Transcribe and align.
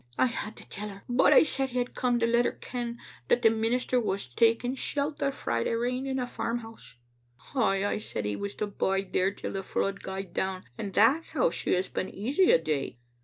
I 0.17 0.25
had 0.25 0.55
to 0.55 0.67
tell 0.67 0.89
her, 0.89 1.03
but 1.07 1.31
I 1.31 1.43
said 1.43 1.69
he 1.69 1.77
had 1.77 1.93
come 1.93 2.17
to 2.17 2.25
let 2.25 2.45
her 2.45 2.53
ken 2.53 2.97
that 3.27 3.43
the 3.43 3.51
minister 3.51 3.99
was 3.99 4.27
taking 4.27 4.73
shelter 4.73 5.31
frae 5.31 5.63
the 5.63 5.77
rain 5.77 6.07
in 6.07 6.17
a 6.17 6.25
farmhouse. 6.25 6.95
Ay, 7.53 7.85
I 7.85 7.99
said 7.99 8.25
he 8.25 8.35
was 8.35 8.55
to 8.55 8.65
bide 8.65 9.13
there 9.13 9.29
till 9.31 9.51
the 9.53 9.61
flood 9.61 10.01
gaed 10.01 10.33
down, 10.33 10.63
and 10.75 10.91
that's 10.95 11.33
how 11.33 11.51
she 11.51 11.73
has 11.73 11.87
been 11.87 12.09
easy 12.09 12.49
a' 12.51 12.57
day. 12.57 12.97